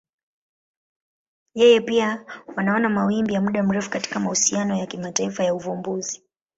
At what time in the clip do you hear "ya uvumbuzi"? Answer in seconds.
5.43-6.23